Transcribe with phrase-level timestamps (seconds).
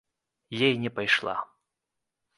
[0.65, 1.37] Я і не пайшла.